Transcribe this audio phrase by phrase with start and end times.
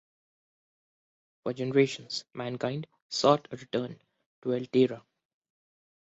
[1.43, 3.99] For generations, mankind sought a return
[4.41, 5.03] to Alterra.